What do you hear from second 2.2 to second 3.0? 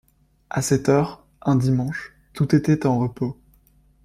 tout était en